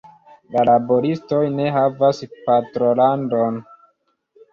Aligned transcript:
La 0.53 0.61
laboristoj 0.69 1.41
ne 1.57 1.67
havas 1.75 2.21
patrolandon. 2.47 3.61